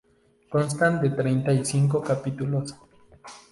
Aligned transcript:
Constan 0.49 0.99
de 0.99 1.11
treinta 1.11 1.53
y 1.53 1.63
cinco 1.63 2.01
capítulos. 2.01 2.73